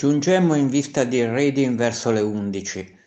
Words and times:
Giungemmo 0.00 0.54
in 0.54 0.68
vista 0.70 1.04
di 1.04 1.22
Reading 1.22 1.76
verso 1.76 2.10
le 2.10 2.22
undici. 2.22 2.98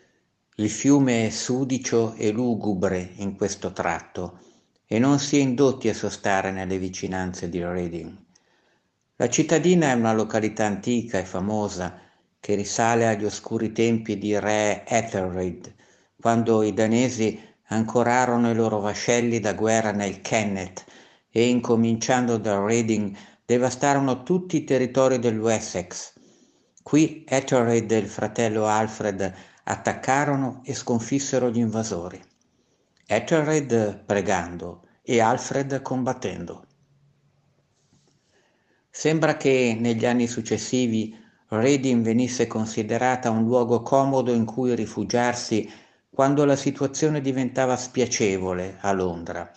Il 0.58 0.70
fiume 0.70 1.26
è 1.26 1.30
sudicio 1.32 2.14
e 2.14 2.30
lugubre 2.30 3.14
in 3.16 3.36
questo 3.36 3.72
tratto 3.72 4.38
e 4.86 5.00
non 5.00 5.18
si 5.18 5.40
è 5.40 5.42
indotti 5.42 5.90
a 5.90 5.96
sostare 5.96 6.52
nelle 6.52 6.78
vicinanze 6.78 7.50
di 7.50 7.64
Reading. 7.64 8.16
La 9.16 9.28
cittadina 9.28 9.88
è 9.88 9.94
una 9.94 10.14
località 10.14 10.68
antica 10.68 11.18
e 11.18 11.26
famosa 11.26 12.00
che 12.40 12.54
risale 12.54 13.08
agli 13.08 13.26
oscuri 13.26 13.72
tempi 13.72 14.20
di 14.20 14.38
re 14.38 14.86
Ethelred, 14.86 15.74
quando 16.22 16.62
i 16.62 16.76
danesi 16.76 17.41
ancorarono 17.70 18.52
i 18.52 18.55
loro 18.55 18.80
vascelli 18.80 19.40
da 19.40 19.55
guerra 19.55 19.90
nel 19.90 20.22
Kennet 20.22 20.85
e 21.32 21.48
incominciando 21.48 22.38
da 22.38 22.63
Reading 22.63 23.18
devastarono 23.44 24.22
tutti 24.22 24.57
i 24.57 24.63
territori 24.63 25.18
dell'Essex 25.18 26.13
Qui 26.84 27.23
Ethelred 27.26 27.89
e 27.91 27.98
il 27.98 28.07
fratello 28.07 28.67
Alfred 28.67 29.34
attaccarono 29.63 30.62
e 30.65 30.76
sconfissero 30.76 31.49
gli 31.49 31.57
invasori. 31.57 32.21
Ethelred 33.07 34.03
pregando 34.03 34.85
e 35.01 35.21
Alfred 35.21 35.81
combattendo. 35.81 36.65
Sembra 38.89 39.37
che 39.37 39.76
negli 39.79 40.05
anni 40.05 40.27
successivi 40.27 41.17
Reading 41.48 42.04
venisse 42.04 42.48
considerata 42.48 43.29
un 43.29 43.43
luogo 43.43 43.81
comodo 43.81 44.34
in 44.34 44.43
cui 44.43 44.76
rifugiarsi 44.76 45.71
quando 46.09 46.45
la 46.45 46.55
situazione 46.55 47.21
diventava 47.21 47.77
spiacevole 47.77 48.77
a 48.81 48.91
Londra. 48.91 49.51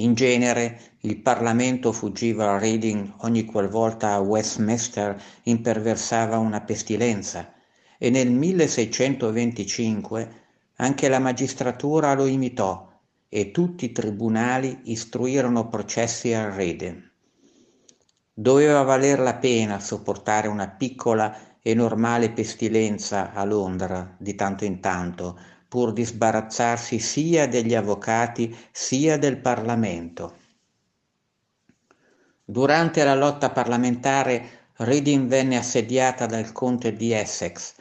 In 0.00 0.14
genere 0.14 0.80
il 1.00 1.18
Parlamento 1.18 1.92
fuggiva 1.92 2.52
a 2.52 2.58
Reading 2.58 3.16
ogni 3.18 3.44
qualvolta 3.44 4.14
a 4.14 4.20
Westminster 4.20 5.22
imperversava 5.42 6.38
una 6.38 6.62
pestilenza 6.62 7.52
e 7.98 8.08
nel 8.08 8.30
1625 8.30 10.38
anche 10.76 11.08
la 11.08 11.18
magistratura 11.18 12.14
lo 12.14 12.24
imitò 12.24 12.90
e 13.28 13.50
tutti 13.50 13.84
i 13.84 13.92
tribunali 13.92 14.80
istruirono 14.84 15.68
processi 15.68 16.32
a 16.32 16.48
Reading. 16.48 17.10
Doveva 18.32 18.80
valer 18.80 19.18
la 19.18 19.34
pena 19.34 19.80
sopportare 19.80 20.48
una 20.48 20.68
piccola 20.68 21.58
e 21.60 21.74
normale 21.74 22.30
pestilenza 22.30 23.34
a 23.34 23.44
Londra 23.44 24.16
di 24.18 24.34
tanto 24.34 24.64
in 24.64 24.80
tanto 24.80 25.38
pur 25.70 25.92
di 25.92 26.04
sbarazzarsi 26.04 26.98
sia 26.98 27.46
degli 27.46 27.76
avvocati 27.76 28.52
sia 28.72 29.16
del 29.18 29.38
Parlamento. 29.38 30.34
Durante 32.44 33.04
la 33.04 33.14
lotta 33.14 33.50
parlamentare 33.50 34.72
Reading 34.78 35.28
venne 35.28 35.56
assediata 35.56 36.26
dal 36.26 36.50
conte 36.50 36.96
di 36.96 37.12
Essex 37.12 37.74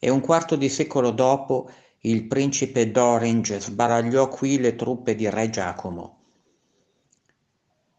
e 0.00 0.10
un 0.10 0.18
quarto 0.18 0.56
di 0.56 0.68
secolo 0.68 1.12
dopo 1.12 1.70
il 2.00 2.26
principe 2.26 2.90
d'Orange 2.90 3.60
sbaragliò 3.60 4.26
qui 4.28 4.58
le 4.58 4.74
truppe 4.74 5.14
di 5.14 5.30
re 5.30 5.48
Giacomo. 5.48 6.16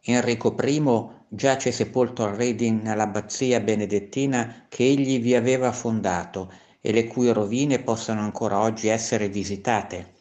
Enrico 0.01 0.53
I 0.59 0.83
giace 1.29 1.71
sepolto 1.71 2.25
a 2.25 2.35
Reading 2.35 2.81
nell'abbazia 2.81 3.61
benedettina 3.61 4.65
che 4.67 4.83
egli 4.83 5.21
vi 5.21 5.33
aveva 5.33 5.71
fondato 5.71 6.51
e 6.81 6.91
le 6.91 7.05
cui 7.05 7.31
rovine 7.31 7.79
possono 7.79 8.21
ancora 8.21 8.59
oggi 8.59 8.87
essere 8.87 9.27
visitate. 9.29 10.13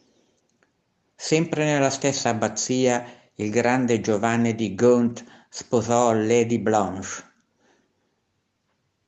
Sempre 1.15 1.65
nella 1.65 1.89
stessa 1.89 2.29
abbazia 2.29 3.05
il 3.35 3.49
grande 3.49 4.01
Giovanni 4.01 4.55
di 4.55 4.75
Gaunt 4.75 5.23
sposò 5.49 6.13
Lady 6.13 6.59
Blanche. 6.59 7.27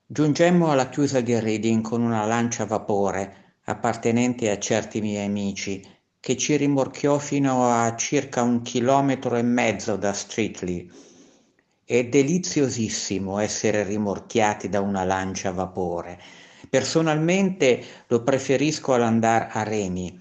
Giungemmo 0.06 0.72
alla 0.72 0.90
chiusa 0.90 1.22
di 1.22 1.38
Reading 1.40 1.82
con 1.82 2.02
una 2.02 2.26
lancia 2.26 2.64
a 2.64 2.68
vapore 2.68 3.56
appartenente 3.66 4.50
a 4.50 4.58
certi 4.58 5.00
miei 5.00 5.26
amici 5.26 5.86
che 6.20 6.36
ci 6.38 6.56
rimorchiò 6.56 7.18
fino 7.18 7.70
a 7.70 7.96
circa 7.96 8.42
un 8.42 8.62
chilometro 8.62 9.36
e 9.36 9.42
mezzo 9.42 9.96
da 9.96 10.14
Streatley. 10.14 10.90
È 11.84 12.06
deliziosissimo 12.06 13.40
essere 13.40 13.84
rimorchiati 13.84 14.70
da 14.70 14.82
una 14.82 15.04
lancia 15.04 15.50
a 15.50 15.54
vapore 15.54 16.20
Personalmente 16.72 17.84
lo 18.08 18.24
preferisco 18.24 18.94
all'andare 18.94 19.50
a 19.52 19.64
remi. 19.64 20.18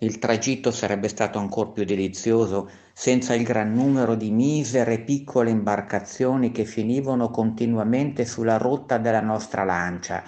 Il 0.00 0.18
tragitto 0.18 0.70
sarebbe 0.70 1.08
stato 1.08 1.38
ancora 1.38 1.70
più 1.70 1.84
delizioso 1.84 2.68
senza 2.92 3.32
il 3.32 3.42
gran 3.42 3.72
numero 3.72 4.14
di 4.14 4.30
misere 4.30 4.98
piccole 4.98 5.48
imbarcazioni 5.48 6.52
che 6.52 6.66
finivano 6.66 7.30
continuamente 7.30 8.26
sulla 8.26 8.58
rotta 8.58 8.98
della 8.98 9.22
nostra 9.22 9.64
lancia, 9.64 10.22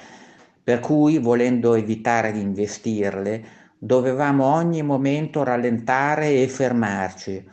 per 0.62 0.80
cui, 0.80 1.18
volendo 1.18 1.74
evitare 1.74 2.32
di 2.32 2.40
investirle, 2.40 3.44
dovevamo 3.76 4.46
ogni 4.46 4.82
momento 4.82 5.42
rallentare 5.42 6.40
e 6.40 6.48
fermarci 6.48 7.44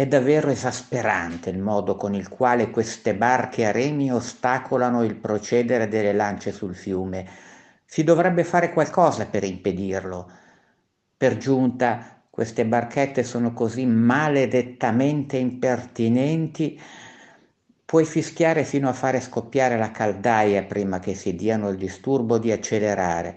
è 0.00 0.06
davvero 0.06 0.48
esasperante 0.48 1.50
il 1.50 1.58
modo 1.58 1.94
con 1.94 2.14
il 2.14 2.30
quale 2.30 2.70
queste 2.70 3.14
barche 3.14 3.66
a 3.66 3.70
remi 3.70 4.10
ostacolano 4.10 5.04
il 5.04 5.14
procedere 5.14 5.88
delle 5.88 6.14
lance 6.14 6.52
sul 6.52 6.74
fiume. 6.74 7.28
Si 7.84 8.02
dovrebbe 8.02 8.42
fare 8.44 8.72
qualcosa 8.72 9.26
per 9.26 9.44
impedirlo. 9.44 10.30
Per 11.18 11.36
giunta, 11.36 12.22
queste 12.30 12.64
barchette 12.64 13.22
sono 13.22 13.52
così 13.52 13.84
maledettamente 13.84 15.36
impertinenti, 15.36 16.80
puoi 17.84 18.06
fischiare 18.06 18.64
fino 18.64 18.88
a 18.88 18.94
fare 18.94 19.20
scoppiare 19.20 19.76
la 19.76 19.90
caldaia 19.90 20.62
prima 20.62 20.98
che 20.98 21.14
si 21.14 21.34
diano 21.34 21.68
il 21.68 21.76
disturbo 21.76 22.38
di 22.38 22.50
accelerare. 22.50 23.36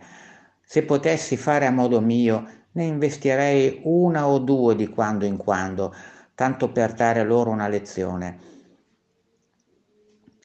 Se 0.62 0.84
potessi 0.84 1.36
fare 1.36 1.66
a 1.66 1.72
modo 1.72 2.00
mio, 2.00 2.48
ne 2.72 2.86
investirei 2.86 3.82
una 3.84 4.28
o 4.28 4.40
due 4.40 4.78
di 4.78 4.88
quando 4.88 5.26
in 5.26 5.36
quando, 5.36 5.94
tanto 6.36 6.72
per 6.72 6.94
dare 6.94 7.24
loro 7.24 7.52
una 7.52 7.68
lezione. 7.68 8.52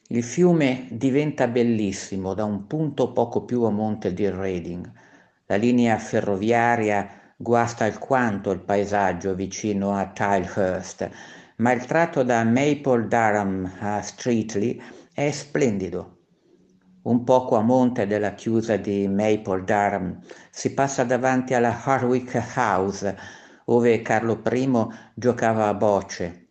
Il 0.09 0.23
fiume 0.23 0.87
diventa 0.89 1.47
bellissimo 1.47 2.33
da 2.33 2.43
un 2.43 2.65
punto 2.65 3.11
poco 3.11 3.45
più 3.45 3.63
a 3.63 3.69
monte 3.69 4.13
di 4.13 4.27
Reading. 4.29 4.91
La 5.45 5.55
linea 5.55 5.97
ferroviaria 5.97 7.33
guasta 7.35 7.85
alquanto 7.85 8.51
il 8.51 8.59
paesaggio 8.59 9.35
vicino 9.35 9.95
a 9.95 10.07
Tilehurst, 10.07 11.09
ma 11.57 11.71
il 11.71 11.85
tratto 11.85 12.23
da 12.23 12.43
Maple 12.43 13.07
Durham 13.07 13.71
a 13.79 14.01
Streatley 14.01 14.81
è 15.13 15.29
splendido. 15.31 16.17
Un 17.01 17.23
poco 17.23 17.55
a 17.55 17.61
monte 17.61 18.07
della 18.07 18.33
chiusa 18.33 18.77
di 18.77 19.07
Maple 19.07 19.63
Durham 19.63 20.19
si 20.49 20.73
passa 20.73 21.03
davanti 21.03 21.53
alla 21.53 21.81
Harwick 21.83 22.33
House, 22.55 23.15
ove 23.71 24.01
Carlo 24.01 24.41
I 24.51 24.87
giocava 25.13 25.67
a 25.67 25.73
bocce. 25.75 26.47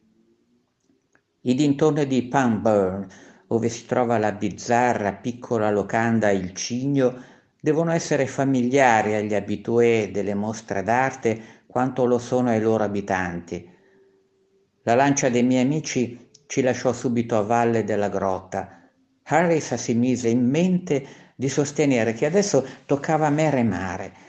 I 1.42 1.54
dintorni 1.54 2.06
di 2.06 2.22
Pangburn, 2.24 3.08
dove 3.48 3.68
si 3.68 3.86
trova 3.86 4.18
la 4.18 4.30
bizzarra 4.30 5.14
piccola 5.14 5.70
locanda 5.70 6.30
Il 6.30 6.54
Cigno, 6.54 7.20
devono 7.60 7.90
essere 7.90 8.26
familiari 8.26 9.14
agli 9.14 9.34
abitué 9.34 10.10
delle 10.12 10.34
mostre 10.34 10.84
d'arte 10.84 11.64
quanto 11.66 12.04
lo 12.04 12.18
sono 12.18 12.50
ai 12.50 12.60
loro 12.60 12.84
abitanti. 12.84 13.68
La 14.82 14.94
lancia 14.94 15.28
dei 15.28 15.42
miei 15.42 15.64
amici 15.64 16.30
ci 16.46 16.62
lasciò 16.62 16.92
subito 16.92 17.36
a 17.36 17.42
valle 17.42 17.82
della 17.82 18.08
grotta. 18.08 18.90
Harris 19.24 19.74
si 19.74 19.94
mise 19.94 20.28
in 20.28 20.48
mente 20.48 21.06
di 21.34 21.48
sostenere 21.48 22.12
che 22.12 22.26
adesso 22.26 22.64
toccava 22.86 23.26
a 23.26 23.30
me 23.30 23.50
remare 23.50 24.26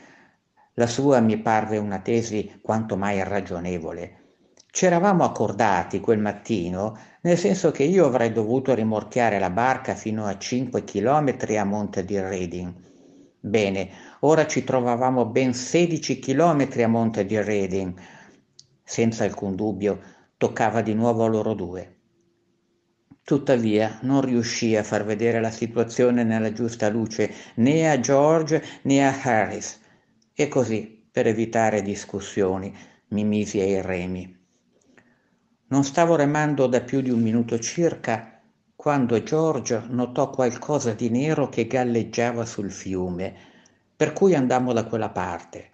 la 0.80 0.88
sua 0.88 1.20
mi 1.20 1.38
parve 1.38 1.78
una 1.78 2.00
tesi 2.00 2.58
quanto 2.62 2.96
mai 2.96 3.22
ragionevole. 3.22 4.38
C'eravamo 4.72 5.26
accordati 5.26 6.00
quel 6.00 6.20
mattino, 6.20 6.98
nel 7.24 7.38
senso 7.38 7.72
che 7.72 7.84
io 7.84 8.06
avrei 8.06 8.32
dovuto 8.32 8.74
rimorchiare 8.74 9.40
la 9.40 9.50
barca 9.50 9.94
fino 9.94 10.26
a 10.26 10.38
5 10.38 10.86
chilometri 10.86 11.58
a 11.58 11.66
monte 11.66 12.06
di 12.06 12.18
Reading. 12.18 12.74
Bene, 13.42 13.90
ora 14.22 14.48
ci 14.48 14.64
trovavamo 14.64 15.26
ben 15.26 15.54
16 15.54 16.18
chilometri 16.20 16.82
a 16.82 16.88
monte 16.88 17.26
di 17.26 17.42
Reading. 17.42 18.00
Senza 18.82 19.26
alcun 19.26 19.58
dubbio, 19.58 20.00
toccava 20.38 20.80
di 20.82 20.94
nuovo 20.94 21.26
a 21.26 21.28
loro 21.28 21.54
due. 21.56 21.98
Tuttavia 23.22 24.00
non 24.04 24.22
riuscì 24.22 24.78
a 24.78 24.84
far 24.84 25.04
vedere 25.04 25.42
la 25.42 25.52
situazione 25.52 26.24
nella 26.24 26.54
giusta 26.54 26.88
luce 26.88 27.34
né 27.56 27.92
a 27.92 28.00
George 28.00 28.64
né 28.84 29.06
a 29.06 29.14
Harris 29.22 29.88
e 30.42 30.48
così, 30.48 31.08
per 31.12 31.28
evitare 31.28 31.82
discussioni, 31.82 32.74
mi 33.10 33.24
misi 33.24 33.60
ai 33.60 33.82
remi. 33.82 34.38
Non 35.68 35.84
stavo 35.84 36.16
remando 36.16 36.68
da 36.68 36.82
più 36.82 37.02
di 37.02 37.10
un 37.10 37.22
minuto 37.22 37.60
circa 37.60 38.42
quando 38.76 39.22
George 39.22 39.84
notò 39.90 40.30
qualcosa 40.30 40.94
di 40.94 41.10
nero 41.10 41.50
che 41.50 41.68
galleggiava 41.68 42.46
sul 42.46 42.72
fiume, 42.72 43.36
per 43.96 44.14
cui 44.14 44.34
andammo 44.34 44.72
da 44.72 44.86
quella 44.86 45.10
parte. 45.10 45.72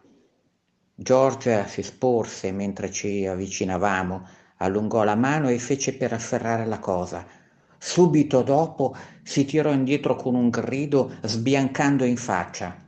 George 0.96 1.68
si 1.68 1.84
sporse 1.84 2.52
mentre 2.52 2.92
ci 2.92 3.26
avvicinavamo, 3.26 4.28
allungò 4.58 5.04
la 5.04 5.16
mano 5.16 5.50
e 5.50 5.60
fece 5.60 5.94
per 5.94 6.14
afferrare 6.14 6.66
la 6.66 6.80
cosa 6.80 7.44
Subito 7.78 8.42
dopo 8.42 8.96
si 9.22 9.46
tirò 9.46 9.72
indietro 9.72 10.16
con 10.16 10.34
un 10.34 10.50
grido 10.50 11.18
sbiancando 11.22 12.04
in 12.04 12.18
faccia. 12.18 12.85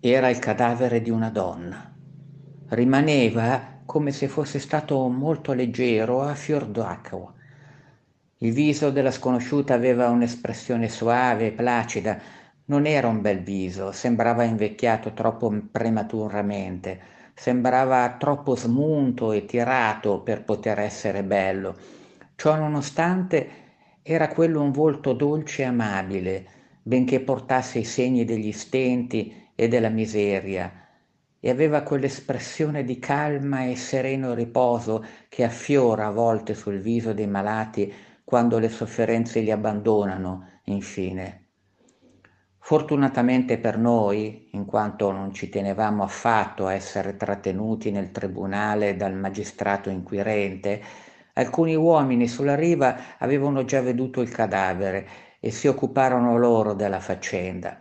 Era 0.00 0.28
il 0.28 0.38
cadavere 0.38 1.02
di 1.02 1.10
una 1.10 1.30
donna. 1.30 1.92
Rimaneva 2.68 3.80
come 3.84 4.12
se 4.12 4.28
fosse 4.28 4.58
stato 4.60 5.08
molto 5.08 5.52
leggero 5.52 6.22
a 6.22 6.34
fior 6.34 6.66
d'acqua. 6.66 7.32
Il 8.38 8.52
viso 8.52 8.90
della 8.90 9.10
sconosciuta 9.10 9.74
aveva 9.74 10.08
un'espressione 10.10 10.88
suave 10.88 11.46
e 11.48 11.52
placida. 11.52 12.20
Non 12.66 12.86
era 12.86 13.08
un 13.08 13.20
bel 13.20 13.40
viso, 13.42 13.92
sembrava 13.92 14.44
invecchiato 14.44 15.12
troppo 15.14 15.52
prematuramente, 15.70 17.00
sembrava 17.34 18.16
troppo 18.18 18.56
smunto 18.56 19.32
e 19.32 19.44
tirato 19.46 20.22
per 20.22 20.44
poter 20.44 20.78
essere 20.80 21.24
bello 21.24 21.76
Ciò 22.36 22.56
nonostante 22.56 23.48
era 24.02 24.28
quello 24.28 24.62
un 24.62 24.70
volto 24.72 25.12
dolce 25.12 25.62
e 25.62 25.66
amabile, 25.66 26.46
benché 26.82 27.20
portasse 27.20 27.80
i 27.80 27.84
segni 27.84 28.24
degli 28.24 28.52
stenti 28.52 29.47
e 29.60 29.66
della 29.66 29.88
miseria, 29.88 30.86
e 31.40 31.50
aveva 31.50 31.82
quell'espressione 31.82 32.84
di 32.84 33.00
calma 33.00 33.64
e 33.64 33.74
sereno 33.74 34.32
riposo 34.34 35.04
che 35.28 35.42
affiora 35.42 36.06
a 36.06 36.12
volte 36.12 36.54
sul 36.54 36.78
viso 36.78 37.12
dei 37.12 37.26
malati 37.26 37.92
quando 38.22 38.60
le 38.60 38.68
sofferenze 38.68 39.40
li 39.40 39.50
abbandonano, 39.50 40.60
infine. 40.66 41.46
Fortunatamente 42.60 43.58
per 43.58 43.78
noi, 43.78 44.50
in 44.52 44.64
quanto 44.64 45.10
non 45.10 45.32
ci 45.32 45.48
tenevamo 45.48 46.04
affatto 46.04 46.66
a 46.66 46.74
essere 46.74 47.16
trattenuti 47.16 47.90
nel 47.90 48.12
tribunale 48.12 48.94
dal 48.94 49.14
magistrato 49.14 49.90
inquirente, 49.90 50.82
Alcuni 51.38 51.76
uomini 51.76 52.26
sulla 52.26 52.56
riva 52.56 53.16
avevano 53.18 53.64
già 53.64 53.80
veduto 53.80 54.20
il 54.20 54.28
cadavere 54.28 55.06
e 55.38 55.52
si 55.52 55.68
occuparono 55.68 56.36
loro 56.36 56.74
della 56.74 56.98
faccenda. 56.98 57.80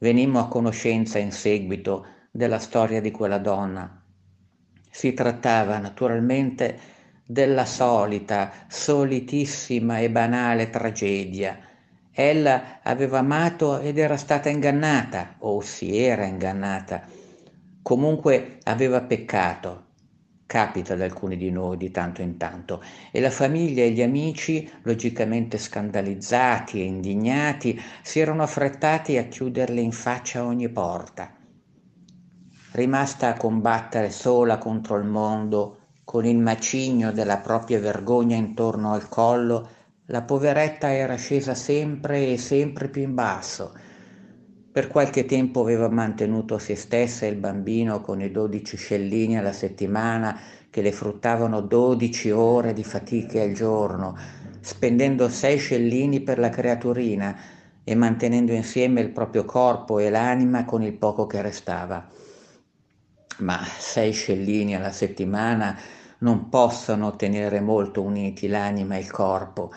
Venimmo 0.00 0.38
a 0.38 0.46
conoscenza 0.46 1.18
in 1.18 1.32
seguito 1.32 2.06
della 2.30 2.60
storia 2.60 3.00
di 3.00 3.10
quella 3.10 3.38
donna. 3.38 4.00
Si 4.88 5.12
trattava 5.12 5.78
naturalmente 5.78 6.78
della 7.26 7.64
solita, 7.64 8.52
solitissima 8.68 9.98
e 9.98 10.08
banale 10.08 10.70
tragedia. 10.70 11.58
Ella 12.12 12.78
aveva 12.82 13.18
amato 13.18 13.80
ed 13.80 13.98
era 13.98 14.16
stata 14.16 14.48
ingannata, 14.48 15.34
o 15.38 15.60
si 15.62 15.98
era 15.98 16.24
ingannata. 16.24 17.02
Comunque 17.82 18.58
aveva 18.62 19.02
peccato 19.02 19.87
capita 20.48 20.94
ad 20.94 21.02
alcuni 21.02 21.36
di 21.36 21.50
noi 21.50 21.76
di 21.76 21.90
tanto 21.90 22.22
in 22.22 22.38
tanto, 22.38 22.82
e 23.12 23.20
la 23.20 23.30
famiglia 23.30 23.84
e 23.84 23.90
gli 23.90 24.00
amici, 24.00 24.68
logicamente 24.84 25.58
scandalizzati 25.58 26.80
e 26.80 26.84
indignati, 26.84 27.78
si 28.02 28.18
erano 28.18 28.42
affrettati 28.42 29.18
a 29.18 29.24
chiuderle 29.24 29.78
in 29.82 29.92
faccia 29.92 30.42
ogni 30.42 30.70
porta. 30.70 31.36
Rimasta 32.72 33.28
a 33.28 33.36
combattere 33.36 34.10
sola 34.10 34.56
contro 34.56 34.96
il 34.96 35.04
mondo, 35.04 35.80
con 36.02 36.24
il 36.24 36.38
macigno 36.38 37.12
della 37.12 37.38
propria 37.38 37.78
vergogna 37.78 38.36
intorno 38.36 38.92
al 38.92 39.06
collo, 39.10 39.68
la 40.06 40.22
poveretta 40.22 40.90
era 40.90 41.16
scesa 41.16 41.54
sempre 41.54 42.26
e 42.26 42.38
sempre 42.38 42.88
più 42.88 43.02
in 43.02 43.12
basso, 43.12 43.74
per 44.78 44.86
qualche 44.86 45.24
tempo 45.24 45.62
aveva 45.62 45.88
mantenuto 45.88 46.56
se 46.58 46.76
stessa 46.76 47.26
e 47.26 47.30
il 47.30 47.34
bambino 47.34 48.00
con 48.00 48.20
i 48.20 48.30
dodici 48.30 48.76
scellini 48.76 49.36
alla 49.36 49.52
settimana 49.52 50.38
che 50.70 50.82
le 50.82 50.92
fruttavano 50.92 51.60
dodici 51.62 52.30
ore 52.30 52.72
di 52.74 52.84
fatiche 52.84 53.40
al 53.40 53.54
giorno, 53.54 54.16
spendendo 54.60 55.28
sei 55.30 55.58
scellini 55.58 56.20
per 56.20 56.38
la 56.38 56.48
creaturina 56.48 57.36
e 57.82 57.94
mantenendo 57.96 58.52
insieme 58.52 59.00
il 59.00 59.10
proprio 59.10 59.44
corpo 59.44 59.98
e 59.98 60.10
l'anima 60.10 60.64
con 60.64 60.84
il 60.84 60.92
poco 60.92 61.26
che 61.26 61.42
restava. 61.42 62.08
Ma 63.38 63.60
sei 63.64 64.12
scellini 64.12 64.76
alla 64.76 64.92
settimana 64.92 65.76
non 66.18 66.48
possono 66.48 67.16
tenere 67.16 67.58
molto 67.58 68.00
uniti 68.00 68.46
l'anima 68.46 68.94
e 68.94 69.00
il 69.00 69.10
corpo, 69.10 69.72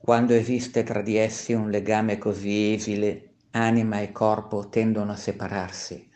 quando 0.00 0.32
esiste 0.32 0.82
tra 0.82 1.02
di 1.02 1.18
essi 1.18 1.52
un 1.52 1.68
legame 1.68 2.16
così 2.16 2.72
esile 2.72 3.29
anima 3.52 4.00
e 4.00 4.12
corpo 4.12 4.68
tendono 4.68 5.12
a 5.12 5.16
separarsi. 5.16 6.08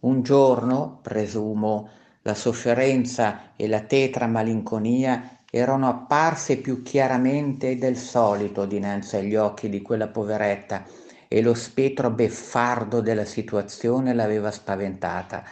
Un 0.00 0.22
giorno, 0.22 1.00
presumo, 1.02 1.88
la 2.22 2.34
sofferenza 2.34 3.52
e 3.56 3.68
la 3.68 3.80
tetra 3.80 4.26
malinconia 4.26 5.38
erano 5.50 5.88
apparse 5.88 6.58
più 6.58 6.82
chiaramente 6.82 7.78
del 7.78 7.96
solito 7.96 8.66
dinanzi 8.66 9.16
agli 9.16 9.36
occhi 9.36 9.68
di 9.68 9.80
quella 9.80 10.08
poveretta 10.08 10.84
e 11.28 11.40
lo 11.40 11.54
spettro 11.54 12.10
beffardo 12.10 13.00
della 13.00 13.24
situazione 13.24 14.12
l'aveva 14.12 14.50
spaventata. 14.50 15.44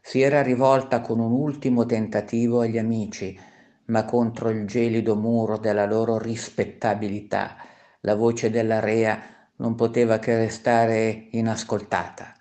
Si 0.00 0.20
era 0.20 0.42
rivolta 0.42 1.00
con 1.00 1.20
un 1.20 1.32
ultimo 1.32 1.86
tentativo 1.86 2.60
agli 2.60 2.78
amici, 2.78 3.38
ma 3.86 4.04
contro 4.04 4.50
il 4.50 4.66
gelido 4.66 5.16
muro 5.16 5.58
della 5.58 5.86
loro 5.86 6.18
rispettabilità 6.18 7.56
la 8.02 8.14
voce 8.14 8.50
della 8.50 8.80
rea 8.80 9.20
non 9.60 9.74
poteva 9.74 10.18
che 10.18 10.36
restare 10.36 11.28
inascoltata. 11.32 12.34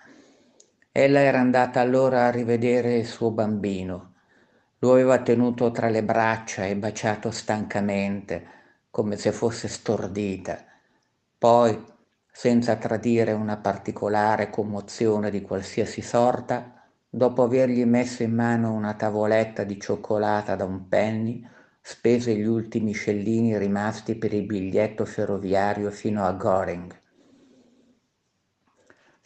Ella 0.89 1.19
era 1.19 1.39
andata 1.39 1.81
allora 1.81 2.25
a 2.25 2.31
rivedere 2.31 2.95
il 2.95 3.05
suo 3.05 3.31
bambino. 3.31 4.13
Lo 4.79 4.93
aveva 4.93 5.19
tenuto 5.19 5.69
tra 5.71 5.89
le 5.89 6.01
braccia 6.01 6.65
e 6.65 6.77
baciato 6.77 7.29
stancamente, 7.29 8.47
come 8.89 9.17
se 9.17 9.33
fosse 9.33 9.67
stordita. 9.67 10.63
Poi, 11.37 11.77
senza 12.31 12.77
tradire 12.77 13.33
una 13.33 13.57
particolare 13.57 14.49
commozione 14.49 15.29
di 15.29 15.41
qualsiasi 15.41 16.01
sorta, 16.01 16.87
dopo 17.09 17.43
avergli 17.43 17.83
messo 17.83 18.23
in 18.23 18.33
mano 18.33 18.71
una 18.71 18.93
tavoletta 18.93 19.65
di 19.65 19.77
cioccolata 19.77 20.55
da 20.55 20.63
un 20.63 20.87
penny, 20.87 21.45
spese 21.81 22.33
gli 22.33 22.45
ultimi 22.45 22.93
scellini 22.93 23.57
rimasti 23.57 24.15
per 24.15 24.33
il 24.33 24.45
biglietto 24.45 25.03
ferroviario 25.03 25.91
fino 25.91 26.23
a 26.23 26.31
Goring. 26.31 27.07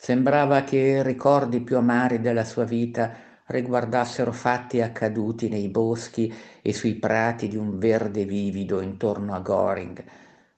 Sembrava 0.05 0.65
che 0.65 0.75
i 0.75 1.01
ricordi 1.01 1.61
più 1.61 1.77
amari 1.77 2.19
della 2.19 2.43
sua 2.43 2.65
vita 2.65 3.13
riguardassero 3.45 4.33
fatti 4.33 4.81
accaduti 4.81 5.47
nei 5.47 5.69
boschi 5.69 6.29
e 6.61 6.73
sui 6.73 6.95
prati 6.95 7.47
di 7.47 7.55
un 7.55 7.77
verde 7.77 8.25
vivido 8.25 8.81
intorno 8.81 9.33
a 9.33 9.39
Goring, 9.39 10.03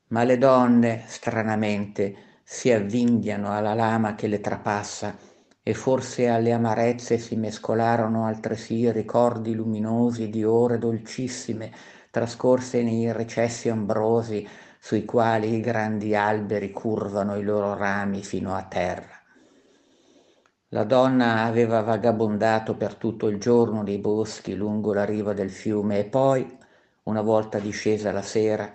ma 0.07 0.23
le 0.23 0.39
donne, 0.39 1.03
stranamente, 1.05 2.41
si 2.43 2.71
avvinghiano 2.71 3.55
alla 3.55 3.75
lama 3.75 4.15
che 4.15 4.25
le 4.25 4.41
trapassa 4.41 5.15
e 5.61 5.75
forse 5.75 6.27
alle 6.27 6.51
amarezze 6.51 7.19
si 7.19 7.35
mescolarono 7.35 8.25
altresì 8.25 8.91
ricordi 8.91 9.53
luminosi 9.53 10.27
di 10.31 10.43
ore 10.43 10.79
dolcissime 10.79 11.71
trascorse 12.09 12.81
nei 12.81 13.11
recessi 13.13 13.69
ombrosi 13.69 14.47
sui 14.79 15.05
quali 15.05 15.53
i 15.53 15.59
grandi 15.59 16.15
alberi 16.15 16.71
curvano 16.71 17.37
i 17.37 17.43
loro 17.43 17.75
rami 17.75 18.23
fino 18.23 18.55
a 18.55 18.63
terra. 18.63 19.19
La 20.75 20.83
donna 20.83 21.43
aveva 21.43 21.79
vagabondato 21.79 22.75
per 22.75 22.95
tutto 22.95 23.29
il 23.29 23.39
giorno 23.39 23.81
nei 23.81 23.97
boschi 23.97 24.55
lungo 24.55 24.91
la 24.91 25.05
riva 25.05 25.31
del 25.31 25.49
fiume 25.49 25.99
e 25.99 26.03
poi, 26.03 26.57
una 27.03 27.21
volta 27.21 27.59
discesa 27.59 28.11
la 28.11 28.21
sera, 28.21 28.69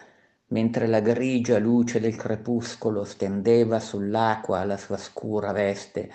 mentre 0.47 0.87
la 0.87 1.01
grigia 1.01 1.59
luce 1.59 2.01
del 2.01 2.17
crepuscolo 2.17 3.05
stendeva 3.05 3.79
sull'acqua 3.81 4.65
la 4.65 4.79
sua 4.79 4.97
scura 4.97 5.53
veste, 5.53 6.11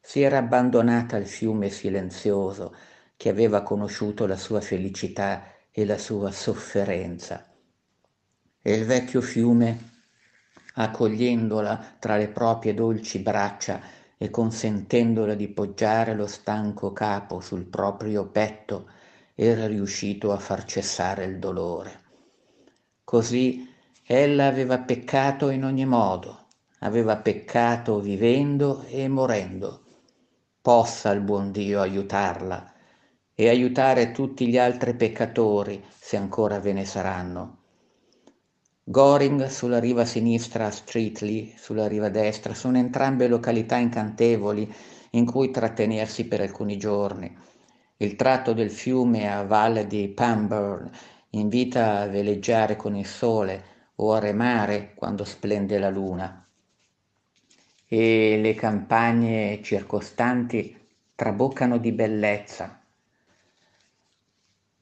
si 0.00 0.22
era 0.22 0.38
abbandonata 0.38 1.16
al 1.16 1.26
fiume 1.26 1.68
silenzioso 1.68 2.74
che 3.14 3.28
aveva 3.28 3.60
conosciuto 3.60 4.24
la 4.24 4.36
sua 4.36 4.62
felicità 4.62 5.52
e 5.70 5.84
la 5.84 5.98
sua 5.98 6.30
sofferenza. 6.30 7.46
E 8.62 8.72
il 8.72 8.86
vecchio 8.86 9.20
fiume, 9.20 9.90
accogliendola 10.76 11.96
tra 11.98 12.16
le 12.16 12.28
proprie 12.28 12.72
dolci 12.72 13.18
braccia, 13.18 14.04
e 14.18 14.30
consentendole 14.30 15.36
di 15.36 15.48
poggiare 15.48 16.14
lo 16.14 16.26
stanco 16.26 16.92
capo 16.92 17.40
sul 17.40 17.64
proprio 17.64 18.26
petto, 18.26 18.88
era 19.34 19.66
riuscito 19.66 20.32
a 20.32 20.38
far 20.38 20.64
cessare 20.64 21.24
il 21.24 21.38
dolore. 21.38 22.00
Così 23.04 23.72
ella 24.04 24.46
aveva 24.46 24.78
peccato 24.78 25.50
in 25.50 25.64
ogni 25.64 25.84
modo, 25.84 26.46
aveva 26.80 27.16
peccato 27.16 28.00
vivendo 28.00 28.84
e 28.88 29.06
morendo. 29.08 29.82
Possa 30.62 31.10
il 31.10 31.20
buon 31.20 31.52
Dio 31.52 31.80
aiutarla 31.80 32.72
e 33.34 33.48
aiutare 33.48 34.12
tutti 34.12 34.48
gli 34.48 34.56
altri 34.56 34.94
peccatori, 34.94 35.84
se 35.98 36.16
ancora 36.16 36.58
ve 36.58 36.72
ne 36.72 36.84
saranno. 36.84 37.64
Goring 38.88 39.46
sulla 39.46 39.80
riva 39.80 40.04
sinistra, 40.04 40.70
Streatley 40.70 41.54
sulla 41.56 41.88
riva 41.88 42.08
destra, 42.08 42.54
sono 42.54 42.78
entrambe 42.78 43.26
località 43.26 43.78
incantevoli 43.78 44.72
in 45.10 45.26
cui 45.26 45.50
trattenersi 45.50 46.26
per 46.26 46.40
alcuni 46.40 46.78
giorni. 46.78 47.36
Il 47.96 48.14
tratto 48.14 48.52
del 48.52 48.70
fiume 48.70 49.28
a 49.28 49.42
valle 49.42 49.88
di 49.88 50.06
Pamburn 50.06 50.88
invita 51.30 51.98
a 51.98 52.06
veleggiare 52.06 52.76
con 52.76 52.94
il 52.94 53.06
sole 53.06 53.64
o 53.96 54.12
a 54.12 54.20
remare 54.20 54.92
quando 54.94 55.24
splende 55.24 55.80
la 55.80 55.90
luna. 55.90 56.46
E 57.88 58.38
le 58.40 58.54
campagne 58.54 59.60
circostanti 59.64 60.78
traboccano 61.16 61.78
di 61.78 61.90
bellezza. 61.90 62.85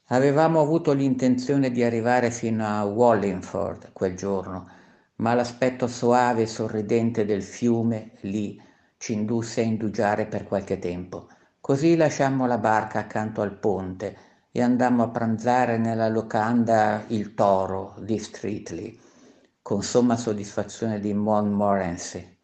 Avevamo 0.09 0.61
avuto 0.61 0.93
l'intenzione 0.93 1.71
di 1.71 1.83
arrivare 1.83 2.29
fino 2.29 2.63
a 2.63 2.83
Wallingford 2.83 3.91
quel 3.91 4.15
giorno, 4.15 4.69
ma 5.15 5.33
l'aspetto 5.33 5.87
soave 5.87 6.43
e 6.43 6.47
sorridente 6.47 7.25
del 7.25 7.41
fiume 7.41 8.11
lì 8.21 8.61
ci 8.97 9.13
indusse 9.13 9.61
a 9.61 9.63
indugiare 9.63 10.27
per 10.27 10.43
qualche 10.43 10.77
tempo. 10.77 11.27
Così 11.59 11.95
lasciammo 11.95 12.45
la 12.45 12.59
barca 12.59 12.99
accanto 12.99 13.41
al 13.41 13.57
ponte 13.57 14.17
e 14.51 14.61
andammo 14.61 15.01
a 15.01 15.09
pranzare 15.09 15.79
nella 15.79 16.07
locanda 16.07 17.03
Il 17.07 17.33
Toro 17.33 17.95
di 17.97 18.19
Streatley, 18.19 18.99
con 19.63 19.81
somma 19.81 20.17
soddisfazione 20.17 20.99
di 20.99 21.15
Montmorency. 21.15 22.37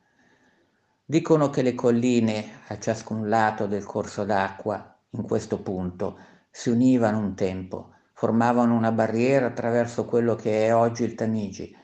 Dicono 1.05 1.51
che 1.51 1.61
le 1.61 1.75
colline 1.75 2.61
a 2.69 2.79
ciascun 2.79 3.29
lato 3.29 3.67
del 3.67 3.83
corso 3.83 4.23
d'acqua, 4.23 4.97
in 5.11 5.21
questo 5.27 5.59
punto, 5.59 6.17
si 6.51 6.69
univano 6.69 7.17
un 7.17 7.33
tempo, 7.33 7.93
formavano 8.13 8.75
una 8.75 8.91
barriera 8.91 9.47
attraverso 9.47 10.05
quello 10.05 10.35
che 10.35 10.67
è 10.67 10.75
oggi 10.75 11.03
il 11.03 11.15
Tamigi, 11.15 11.75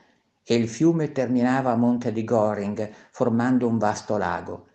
e 0.44 0.56
il 0.56 0.70
fiume 0.70 1.12
terminava 1.12 1.72
a 1.72 1.76
Monte 1.76 2.12
di 2.12 2.24
Goring, 2.24 2.90
formando 3.12 3.68
un 3.68 3.78
vasto 3.78 4.18
lago. 4.18 4.68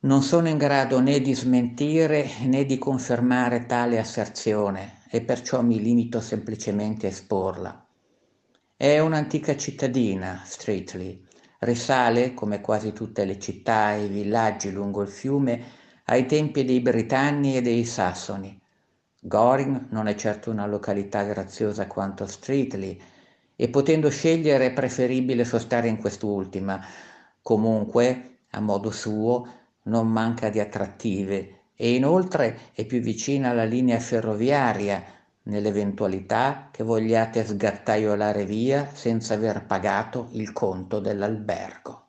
Non 0.00 0.22
sono 0.22 0.48
in 0.48 0.58
grado 0.58 1.00
né 1.00 1.20
di 1.20 1.34
smentire 1.34 2.28
né 2.42 2.64
di 2.64 2.78
confermare 2.78 3.66
tale 3.66 3.98
asserzione 3.98 5.02
e 5.10 5.20
perciò 5.22 5.62
mi 5.62 5.80
limito 5.80 6.20
semplicemente 6.20 7.06
a 7.06 7.10
esporla. 7.10 7.86
È 8.76 8.98
un'antica 8.98 9.56
cittadina, 9.56 10.42
Streatley. 10.44 11.24
Risale, 11.60 12.34
come 12.34 12.60
quasi 12.60 12.92
tutte 12.92 13.24
le 13.24 13.38
città 13.38 13.94
e 13.94 14.04
i 14.04 14.08
villaggi 14.08 14.70
lungo 14.70 15.00
il 15.00 15.08
fiume, 15.08 15.64
ai 16.08 16.26
tempi 16.26 16.64
dei 16.64 16.80
Britanni 16.80 17.56
e 17.56 17.62
dei 17.62 17.84
Sassoni. 17.84 18.56
Goring 19.20 19.86
non 19.90 20.06
è 20.06 20.14
certo 20.14 20.50
una 20.50 20.66
località 20.66 21.24
graziosa 21.24 21.88
quanto 21.88 22.26
Streatley 22.26 23.00
e 23.56 23.68
potendo 23.68 24.08
scegliere 24.08 24.66
è 24.66 24.72
preferibile 24.72 25.44
sostare 25.44 25.88
in 25.88 25.96
quest'ultima. 25.96 26.80
Comunque, 27.42 28.38
a 28.50 28.60
modo 28.60 28.92
suo, 28.92 29.48
non 29.84 30.08
manca 30.08 30.48
di 30.48 30.60
attrattive 30.60 31.70
e 31.74 31.94
inoltre 31.94 32.70
è 32.72 32.84
più 32.84 33.00
vicina 33.00 33.50
alla 33.50 33.64
linea 33.64 33.98
ferroviaria 33.98 35.02
nell'eventualità 35.44 36.68
che 36.70 36.84
vogliate 36.84 37.44
sgattaiolare 37.44 38.44
via 38.44 38.88
senza 38.92 39.34
aver 39.34 39.64
pagato 39.66 40.28
il 40.32 40.52
conto 40.52 41.00
dell'albergo. 41.00 42.05